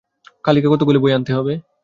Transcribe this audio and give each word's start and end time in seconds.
কালীকে 0.45 0.67
কতকগুলি 0.67 0.99
বই 0.99 1.11
আনতে 1.13 1.31
হবে। 1.33 1.53